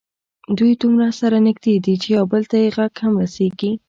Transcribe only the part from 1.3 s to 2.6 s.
نږدې دي چې یو بل ته